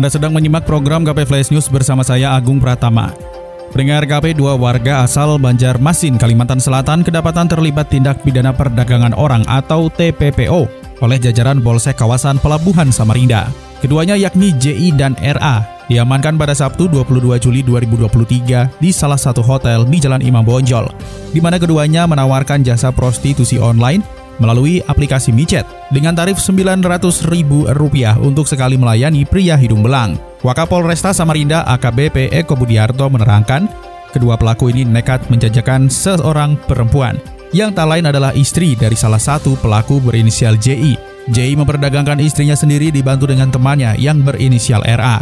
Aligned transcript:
Anda 0.00 0.16
sedang 0.16 0.32
menyimak 0.32 0.64
program 0.64 1.04
KP 1.04 1.28
Flash 1.28 1.52
News 1.52 1.68
bersama 1.68 2.00
saya 2.00 2.32
Agung 2.32 2.56
Pratama. 2.56 3.12
Pendengar 3.68 4.08
KP 4.08 4.32
dua 4.32 4.56
warga 4.56 5.04
asal 5.04 5.36
Banjarmasin, 5.36 6.16
Kalimantan 6.16 6.56
Selatan 6.56 7.04
kedapatan 7.04 7.44
terlibat 7.44 7.92
tindak 7.92 8.24
pidana 8.24 8.48
perdagangan 8.48 9.12
orang 9.12 9.44
atau 9.44 9.92
TPPO 9.92 10.72
oleh 11.04 11.20
jajaran 11.20 11.60
Polsek 11.60 12.00
kawasan 12.00 12.40
Pelabuhan 12.40 12.88
Samarinda. 12.88 13.52
Keduanya 13.84 14.16
yakni 14.16 14.56
JI 14.56 14.96
dan 14.96 15.12
RA 15.20 15.68
diamankan 15.92 16.40
pada 16.40 16.56
Sabtu 16.56 16.88
22 16.88 17.36
Juli 17.36 17.60
2023 17.60 18.80
di 18.80 18.96
salah 18.96 19.20
satu 19.20 19.44
hotel 19.44 19.84
di 19.84 20.00
Jalan 20.00 20.24
Imam 20.24 20.40
Bonjol, 20.40 20.88
di 21.28 21.44
mana 21.44 21.60
keduanya 21.60 22.08
menawarkan 22.08 22.64
jasa 22.64 22.88
prostitusi 22.88 23.60
online 23.60 24.00
melalui 24.40 24.80
aplikasi 24.88 25.30
micet 25.30 25.68
dengan 25.92 26.16
tarif 26.16 26.40
Rp900.000 26.40 28.18
untuk 28.18 28.48
sekali 28.48 28.74
melayani 28.74 29.28
pria 29.28 29.54
hidung 29.54 29.84
belang. 29.84 30.16
Wakapol 30.40 30.88
Resta 30.88 31.12
Samarinda 31.12 31.68
AKBP 31.68 32.32
Eko 32.32 32.56
Budiarto 32.56 33.06
menerangkan, 33.12 33.68
kedua 34.10 34.40
pelaku 34.40 34.72
ini 34.72 34.88
nekat 34.88 35.28
menjajakan 35.28 35.92
seorang 35.92 36.56
perempuan 36.64 37.20
yang 37.50 37.74
tak 37.74 37.90
lain 37.90 38.06
adalah 38.06 38.30
istri 38.30 38.78
dari 38.78 38.94
salah 38.94 39.18
satu 39.18 39.58
pelaku 39.58 39.98
berinisial 39.98 40.54
JI. 40.54 40.94
JI 41.34 41.58
memperdagangkan 41.58 42.22
istrinya 42.22 42.54
sendiri 42.54 42.94
dibantu 42.94 43.26
dengan 43.26 43.50
temannya 43.50 43.98
yang 43.98 44.22
berinisial 44.22 44.86
RA. 44.86 45.18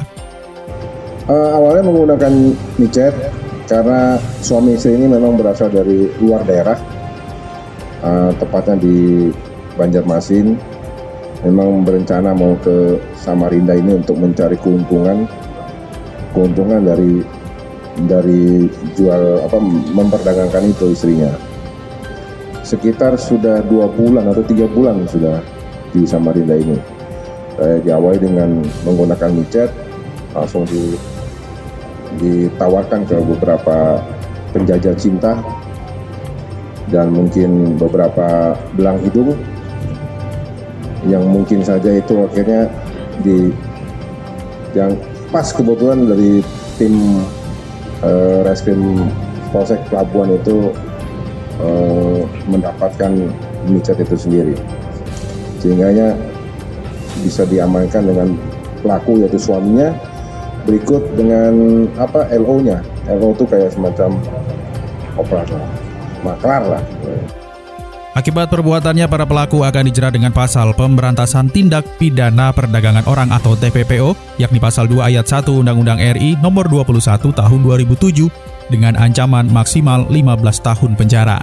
Uh, 1.25 1.50
awalnya 1.56 1.88
menggunakan 1.88 2.32
micet 2.77 3.16
karena 3.64 4.20
suami 4.44 4.77
istri 4.77 4.97
ini 4.97 5.08
memang 5.08 5.41
berasal 5.41 5.72
dari 5.72 6.08
luar 6.20 6.44
daerah 6.44 6.77
uh, 8.02 8.30
tepatnya 8.36 8.77
di 8.78 9.28
Banjarmasin. 9.78 10.58
Memang 11.46 11.86
berencana 11.86 12.34
mau 12.34 12.58
ke 12.58 12.98
Samarinda 13.14 13.78
ini 13.78 13.94
untuk 13.94 14.18
mencari 14.18 14.58
keuntungan 14.58 15.22
keuntungan 16.34 16.82
dari 16.82 17.22
dari 18.10 18.66
jual 18.98 19.46
apa 19.46 19.58
memperdagangkan 19.94 20.70
itu 20.70 20.94
istrinya. 20.94 21.30
Sekitar 22.66 23.16
sudah 23.16 23.62
dua 23.64 23.86
bulan 23.86 24.28
atau 24.28 24.42
tiga 24.44 24.66
bulan 24.66 25.06
sudah 25.06 25.38
di 25.94 26.02
Samarinda 26.02 26.58
ini. 26.58 26.76
Saya 27.54 27.82
diawali 27.82 28.19
dengan 28.19 28.62
menggunakan 28.82 29.30
micet 29.34 29.70
langsung 30.34 30.66
di 30.66 30.98
ditawarkan 32.19 33.06
ke 33.06 33.16
beberapa 33.20 34.02
penjajah 34.50 34.94
cinta 34.98 35.38
dan 36.89 37.12
mungkin 37.12 37.77
beberapa 37.77 38.56
belang 38.77 39.00
hidung 39.05 39.36
yang 41.06 41.25
mungkin 41.28 41.62
saja 41.62 41.94
itu 41.94 42.27
akhirnya 42.27 42.69
di 43.22 43.53
yang 44.77 44.97
pas 45.28 45.48
kebetulan 45.53 46.09
dari 46.09 46.41
tim 46.77 47.25
uh, 48.05 48.44
reskrim 48.44 49.09
polsek 49.53 49.81
pelabuhan 49.89 50.36
itu 50.36 50.72
uh, 51.61 52.25
mendapatkan 52.48 53.32
micet 53.69 54.00
itu 54.00 54.16
sendiri 54.16 54.56
sehingga 55.59 56.15
bisa 57.22 57.43
diamankan 57.48 58.06
dengan 58.06 58.28
pelaku 58.81 59.19
yaitu 59.22 59.38
suaminya 59.41 59.91
berikut 60.69 61.03
dengan 61.16 61.87
apa 61.97 62.28
LO-nya. 62.37 62.84
LO 63.09 63.32
itu 63.32 63.48
kayak 63.48 63.72
semacam 63.72 64.21
operator, 65.16 65.56
maklar 66.22 66.62
lah. 66.64 66.82
Akibat 68.18 68.50
perbuatannya, 68.50 69.06
para 69.06 69.22
pelaku 69.22 69.62
akan 69.62 69.86
dijerat 69.86 70.10
dengan 70.10 70.34
pasal 70.34 70.74
pemberantasan 70.74 71.54
tindak 71.54 71.86
pidana 72.02 72.50
perdagangan 72.50 73.06
orang 73.06 73.30
atau 73.30 73.54
TPPO, 73.54 74.18
yakni 74.42 74.58
pasal 74.58 74.90
2 74.90 75.06
ayat 75.06 75.22
1 75.22 75.46
Undang-Undang 75.46 76.02
RI 76.18 76.34
nomor 76.42 76.66
21 76.66 76.98
tahun 77.30 77.60
2007 77.62 78.26
dengan 78.74 78.98
ancaman 78.98 79.46
maksimal 79.46 80.02
15 80.10 80.66
tahun 80.66 80.98
penjara. 80.98 81.38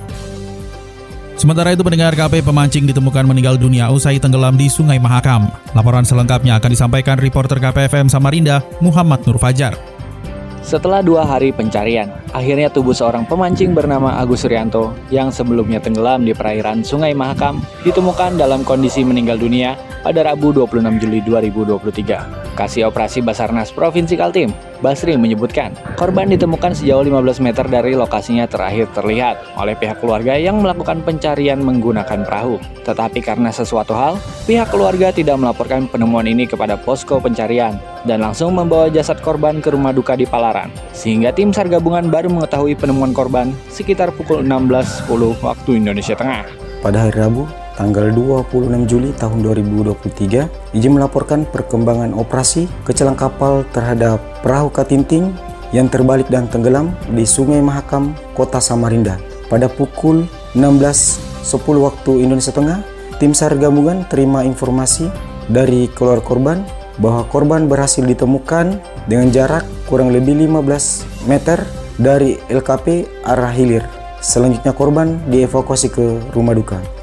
Sementara 1.35 1.71
itu 1.71 1.83
pendengar 1.83 2.11
KP 2.15 2.43
pemancing 2.43 2.87
ditemukan 2.87 3.23
meninggal 3.23 3.55
dunia 3.59 3.87
usai 3.91 4.19
tenggelam 4.19 4.55
di 4.55 4.71
Sungai 4.71 4.99
Mahakam. 4.99 5.51
Laporan 5.75 6.03
selengkapnya 6.03 6.59
akan 6.59 6.71
disampaikan 6.71 7.19
reporter 7.19 7.59
KPFM 7.59 8.07
Samarinda, 8.07 8.63
Muhammad 8.79 9.23
Nur 9.23 9.39
Fajar. 9.39 9.94
Setelah 10.65 11.05
dua 11.05 11.21
hari 11.29 11.53
pencarian, 11.53 12.09
akhirnya 12.33 12.73
tubuh 12.73 12.89
seorang 12.89 13.29
pemancing 13.29 13.77
bernama 13.77 14.17
Agus 14.17 14.49
Suryanto 14.49 14.97
yang 15.13 15.29
sebelumnya 15.29 15.77
tenggelam 15.77 16.25
di 16.25 16.33
perairan 16.33 16.81
Sungai 16.81 17.13
Mahakam 17.13 17.61
ditemukan 17.85 18.33
dalam 18.33 18.65
kondisi 18.65 19.05
meninggal 19.05 19.37
dunia 19.37 19.77
pada 20.01 20.25
Rabu 20.25 20.57
26 20.57 20.97
Juli 20.97 21.21
2023. 21.21 22.44
Kasih 22.55 22.88
Operasi 22.88 23.19
Basarnas 23.19 23.75
Provinsi 23.75 24.16
Kaltim, 24.16 24.55
Basri 24.79 25.19
menyebutkan, 25.19 25.75
korban 25.99 26.31
ditemukan 26.31 26.71
sejauh 26.71 27.03
15 27.03 27.43
meter 27.43 27.67
dari 27.67 27.99
lokasinya 27.99 28.47
terakhir 28.47 28.88
terlihat 28.95 29.59
oleh 29.59 29.75
pihak 29.75 29.99
keluarga 29.99 30.39
yang 30.39 30.63
melakukan 30.63 31.03
pencarian 31.03 31.59
menggunakan 31.59 32.23
perahu. 32.23 32.55
Tetapi 32.88 33.19
karena 33.19 33.51
sesuatu 33.51 33.91
hal, 33.91 34.16
pihak 34.47 34.71
keluarga 34.71 35.11
tidak 35.11 35.35
melaporkan 35.35 35.91
penemuan 35.91 36.31
ini 36.31 36.47
kepada 36.47 36.79
posko 36.79 37.19
pencarian 37.19 37.75
dan 38.07 38.23
langsung 38.23 38.55
membawa 38.55 38.87
jasad 38.87 39.19
korban 39.19 39.59
ke 39.59 39.75
rumah 39.75 39.91
duka 39.91 40.16
di 40.16 40.23
Palaran. 40.23 40.72
Sehingga 40.95 41.35
tim 41.35 41.51
SAR 41.51 41.67
gabungan 41.67 42.07
baru 42.07 42.31
mengetahui 42.31 42.79
penemuan 42.79 43.11
korban 43.11 43.51
sekitar 43.67 44.16
pukul 44.16 44.39
16.10 44.47 45.11
waktu 45.43 45.69
Indonesia 45.75 46.16
Tengah. 46.16 46.47
Pada 46.79 47.09
hari 47.09 47.17
Rabu, 47.17 47.49
tanggal 47.75 48.11
26 48.11 48.87
Juli 48.89 49.11
tahun 49.15 49.39
2023, 49.43 50.47
izin 50.75 50.91
melaporkan 50.95 51.43
perkembangan 51.47 52.15
operasi 52.15 52.67
kecelakaan 52.87 53.19
kapal 53.19 53.53
terhadap 53.75 54.19
perahu 54.41 54.71
Katinting 54.71 55.35
yang 55.75 55.91
terbalik 55.91 56.27
dan 56.31 56.47
tenggelam 56.47 56.95
di 57.11 57.27
Sungai 57.27 57.59
Mahakam, 57.59 58.15
Kota 58.33 58.63
Samarinda. 58.63 59.19
Pada 59.51 59.69
pukul 59.69 60.25
16.10 60.55 61.45
waktu 61.77 62.11
Indonesia 62.23 62.55
Tengah, 62.55 62.79
tim 63.19 63.35
SAR 63.35 63.59
gabungan 63.59 64.07
terima 64.07 64.41
informasi 64.47 65.11
dari 65.51 65.91
keluarga 65.91 66.25
korban 66.25 66.57
bahwa 66.97 67.27
korban 67.27 67.67
berhasil 67.67 68.01
ditemukan 68.01 68.79
dengan 69.05 69.27
jarak 69.29 69.67
kurang 69.85 70.15
lebih 70.15 70.33
15 70.47 71.27
meter 71.27 71.59
dari 71.99 72.39
LKP 72.47 73.05
arah 73.27 73.51
hilir. 73.51 73.83
Selanjutnya 74.23 74.73
korban 74.73 75.21
dievakuasi 75.29 75.91
ke 75.91 76.33
rumah 76.33 76.55
duka. 76.57 76.94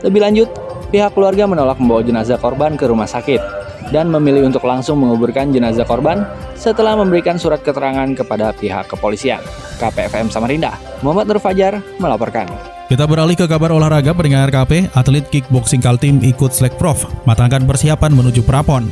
Lebih 0.00 0.20
lanjut, 0.24 0.48
pihak 0.88 1.12
keluarga 1.12 1.44
menolak 1.44 1.76
membawa 1.76 2.00
jenazah 2.00 2.40
korban 2.40 2.74
ke 2.74 2.88
rumah 2.88 3.08
sakit 3.08 3.40
dan 3.88 4.12
memilih 4.12 4.48
untuk 4.48 4.64
langsung 4.64 5.00
menguburkan 5.00 5.50
jenazah 5.50 5.88
korban 5.88 6.24
setelah 6.54 6.96
memberikan 6.96 7.40
surat 7.40 7.64
keterangan 7.64 8.06
kepada 8.12 8.52
pihak 8.52 8.88
kepolisian. 8.88 9.40
KPFM 9.80 10.28
Samarinda, 10.28 10.76
Muhammad 11.00 11.32
Nur 11.32 11.40
Fajar 11.40 11.80
melaporkan. 11.96 12.48
Kita 12.90 13.06
beralih 13.06 13.38
ke 13.38 13.46
kabar 13.46 13.70
olahraga 13.70 14.12
pendengar 14.12 14.50
KP, 14.50 14.90
atlet 14.92 15.24
kickboxing 15.30 15.80
Kaltim 15.80 16.18
ikut 16.20 16.52
selek 16.52 16.74
prof, 16.76 17.06
matangkan 17.22 17.64
persiapan 17.64 18.12
menuju 18.12 18.42
prapon. 18.44 18.90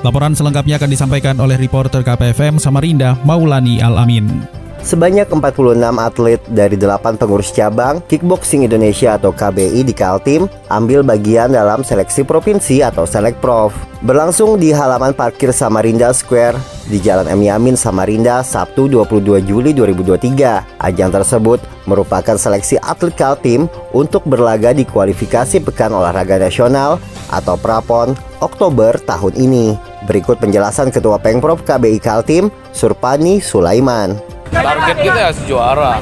Laporan 0.00 0.32
selengkapnya 0.32 0.80
akan 0.80 0.90
disampaikan 0.90 1.36
oleh 1.42 1.60
reporter 1.60 2.00
KPFM 2.00 2.56
Samarinda, 2.56 3.20
Maulani 3.26 3.84
Al-Amin. 3.84 4.60
Sebanyak 4.80 5.28
46 5.28 5.76
atlet 6.00 6.40
dari 6.48 6.72
8 6.80 7.20
pengurus 7.20 7.52
cabang 7.52 8.00
Kickboxing 8.08 8.64
Indonesia 8.64 9.20
atau 9.20 9.28
KBI 9.28 9.84
di 9.84 9.92
Kaltim 9.92 10.48
ambil 10.72 11.04
bagian 11.04 11.52
dalam 11.52 11.84
seleksi 11.84 12.24
provinsi 12.24 12.80
atau 12.80 13.04
Selekprov. 13.04 13.76
Berlangsung 14.00 14.56
di 14.56 14.72
halaman 14.72 15.12
parkir 15.12 15.52
Samarinda 15.52 16.08
Square 16.16 16.56
di 16.88 16.96
Jalan 16.96 17.28
M. 17.28 17.44
Yamin, 17.44 17.76
Samarinda, 17.76 18.40
Sabtu 18.40 18.88
22 18.88 19.44
Juli 19.44 19.76
2023. 19.76 20.80
Ajang 20.80 21.12
tersebut 21.12 21.60
merupakan 21.84 22.40
seleksi 22.40 22.80
atlet 22.80 23.12
Kaltim 23.12 23.68
untuk 23.92 24.24
berlaga 24.24 24.72
di 24.72 24.88
kualifikasi 24.88 25.60
Pekan 25.60 25.92
Olahraga 25.92 26.40
Nasional 26.40 26.96
atau 27.28 27.60
Prapon 27.60 28.16
Oktober 28.40 28.96
tahun 29.04 29.36
ini. 29.36 29.76
Berikut 30.08 30.40
penjelasan 30.40 30.88
Ketua 30.88 31.20
Pengprov 31.20 31.68
KBI 31.68 32.00
Kaltim, 32.00 32.48
Surpani 32.72 33.44
Sulaiman 33.44 34.39
target 34.62 34.96
kita 35.00 35.18
ya 35.18 35.30
juara. 35.48 35.92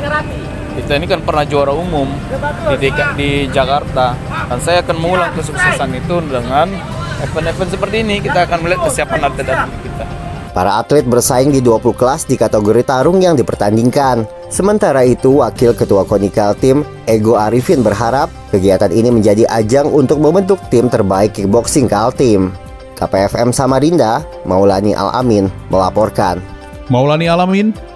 Kita 0.79 0.93
ini 0.95 1.07
kan 1.11 1.21
pernah 1.27 1.43
juara 1.43 1.75
umum 1.75 2.07
di, 2.79 2.89
di 3.19 3.31
Jakarta. 3.51 4.15
Dan 4.47 4.59
saya 4.63 4.79
akan 4.87 4.97
mengulang 4.99 5.35
kesuksesan 5.35 5.91
itu 5.99 6.17
dengan 6.31 6.71
event-event 7.23 7.71
seperti 7.75 7.97
ini. 8.07 8.23
Kita 8.23 8.47
akan 8.47 8.59
melihat 8.63 8.87
kesiapan 8.87 9.21
atlet-atlet 9.27 9.79
kita. 9.83 10.05
Para 10.55 10.81
atlet 10.81 11.07
bersaing 11.07 11.55
di 11.55 11.63
20 11.63 11.95
kelas 11.95 12.27
di 12.27 12.35
kategori 12.35 12.83
tarung 12.83 13.23
yang 13.23 13.39
dipertandingkan. 13.39 14.27
Sementara 14.49 15.05
itu, 15.05 15.39
Wakil 15.45 15.77
Ketua 15.77 16.03
Konikal 16.09 16.57
Tim, 16.57 16.83
Ego 17.05 17.37
Arifin 17.37 17.85
berharap 17.85 18.33
kegiatan 18.51 18.91
ini 18.91 19.13
menjadi 19.13 19.45
ajang 19.47 19.93
untuk 19.93 20.19
membentuk 20.19 20.59
tim 20.73 20.89
terbaik 20.89 21.37
kickboxing 21.37 21.87
Kaltim. 21.87 22.51
KPFM 22.99 23.55
Samarinda, 23.55 24.27
Maulani 24.43 24.97
Alamin 24.99 25.47
melaporkan. 25.71 26.43
Maulani 26.91 27.31
Alamin, 27.31 27.71